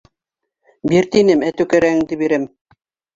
[0.91, 2.49] —Бир тинем, әтеү кәрәгеңде бирәм!